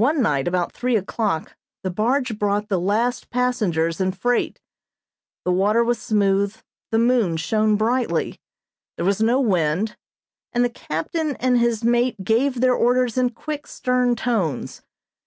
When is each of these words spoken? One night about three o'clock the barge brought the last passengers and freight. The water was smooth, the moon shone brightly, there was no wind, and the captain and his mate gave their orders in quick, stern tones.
One 0.00 0.22
night 0.22 0.48
about 0.48 0.72
three 0.72 0.96
o'clock 0.96 1.54
the 1.82 1.90
barge 1.90 2.38
brought 2.38 2.70
the 2.70 2.80
last 2.80 3.28
passengers 3.28 4.00
and 4.00 4.16
freight. 4.18 4.62
The 5.44 5.52
water 5.52 5.84
was 5.84 6.00
smooth, 6.00 6.56
the 6.90 6.98
moon 6.98 7.36
shone 7.36 7.76
brightly, 7.76 8.40
there 8.96 9.04
was 9.04 9.20
no 9.20 9.38
wind, 9.38 9.94
and 10.54 10.64
the 10.64 10.70
captain 10.70 11.36
and 11.36 11.58
his 11.58 11.84
mate 11.84 12.24
gave 12.24 12.62
their 12.62 12.72
orders 12.72 13.18
in 13.18 13.28
quick, 13.28 13.66
stern 13.66 14.16
tones. 14.16 14.80